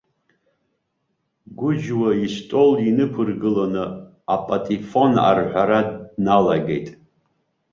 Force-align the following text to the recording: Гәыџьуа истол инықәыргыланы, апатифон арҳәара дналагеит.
Гәыџьуа 1.57 2.09
истол 2.25 2.71
инықәыргыланы, 2.89 3.83
апатифон 4.35 5.13
арҳәара 5.29 5.79
дналагеит. 6.13 6.87